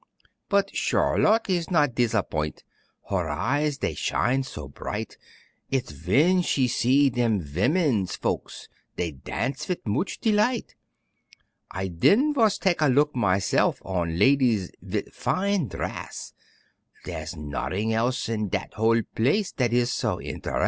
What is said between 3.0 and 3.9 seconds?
Her eyes